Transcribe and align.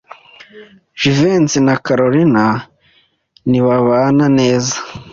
Jivency 0.99 1.59
na 1.65 1.75
Kalorina 1.85 2.45
ntibabana 3.49 4.25
neza. 4.39 4.75